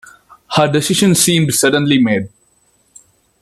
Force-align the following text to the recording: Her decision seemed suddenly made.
Her 0.55 0.67
decision 0.67 1.13
seemed 1.13 1.53
suddenly 1.53 1.99
made. 1.99 2.29